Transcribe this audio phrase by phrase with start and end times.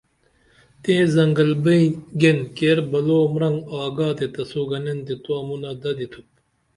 [0.81, 1.51] تئیں زنگل
[2.19, 6.27] گین کیر بلو مرنگ آگا تے تسو گنین تے تو امونہ ددی تُھوپ